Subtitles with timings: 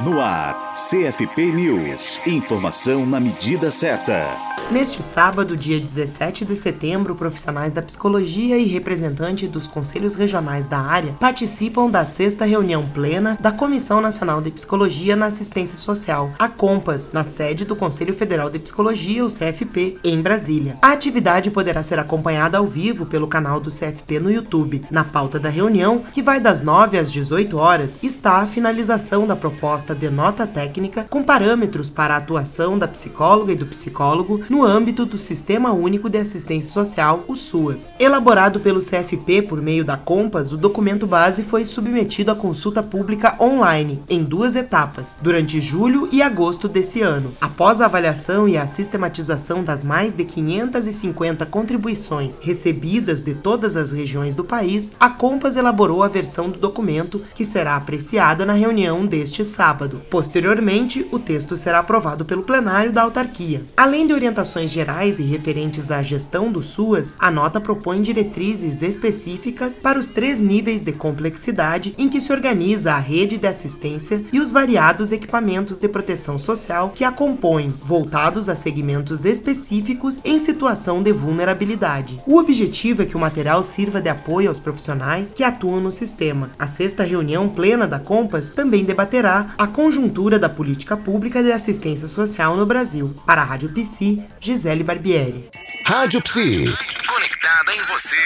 [0.00, 2.20] No ar, CFP News.
[2.26, 4.26] Informação na medida certa.
[4.70, 10.78] Neste sábado, dia 17 de setembro, profissionais da psicologia e representantes dos conselhos regionais da
[10.78, 16.48] área participam da sexta reunião plena da Comissão Nacional de Psicologia na Assistência Social, a
[16.48, 20.76] COMPAS, na sede do Conselho Federal de Psicologia, o CFP, em Brasília.
[20.80, 24.82] A atividade poderá ser acompanhada ao vivo pelo canal do CFP no YouTube.
[24.90, 29.36] Na pauta da reunião, que vai das 9 às 18 horas, está a finalização da
[29.36, 34.62] proposta de nota técnica com parâmetros para a atuação da psicóloga e do psicólogo no
[34.62, 37.92] âmbito do Sistema Único de Assistência Social, o SUAS.
[37.98, 43.34] Elaborado pelo CFP por meio da Compas, o documento base foi submetido à consulta pública
[43.40, 47.32] online, em duas etapas, durante julho e agosto desse ano.
[47.40, 53.90] Após a avaliação e a sistematização das mais de 550 contribuições recebidas de todas as
[53.90, 59.04] regiões do país, a Compas elaborou a versão do documento que será apreciada na reunião
[59.04, 59.73] deste sábado.
[60.10, 63.62] Posteriormente, o texto será aprovado pelo plenário da autarquia.
[63.76, 69.76] Além de orientações gerais e referentes à gestão do SUAS, a nota propõe diretrizes específicas
[69.76, 74.40] para os três níveis de complexidade em que se organiza a rede de assistência e
[74.40, 81.02] os variados equipamentos de proteção social que a compõem, voltados a segmentos específicos em situação
[81.02, 82.20] de vulnerabilidade.
[82.26, 86.50] O objetivo é que o material sirva de apoio aos profissionais que atuam no sistema.
[86.58, 92.08] A sexta reunião plena da Compas também debaterá a conjuntura da política pública de assistência
[92.08, 93.14] social no Brasil.
[93.26, 95.48] Para a Rádio PC, Gisele Barbieri.
[95.86, 96.74] Rádio Psi.
[97.06, 98.16] Conectada em você.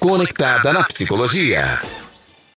[0.00, 1.80] Conectada na psicologia.